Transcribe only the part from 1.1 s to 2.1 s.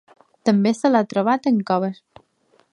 trobat en coves.